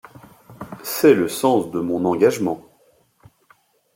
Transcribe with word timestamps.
C’est 0.81 1.13
le 1.13 1.27
sens 1.27 1.69
de 1.69 1.79
mon 1.79 2.05
engagement. 2.05 2.65